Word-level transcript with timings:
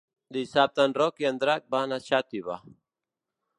Dissabte 0.37 0.85
en 0.89 0.95
Roc 1.01 1.21
i 1.23 1.27
en 1.31 1.37
Drac 1.45 1.69
van 1.77 1.95
a 1.97 2.01
Xàtiva. 2.09 2.59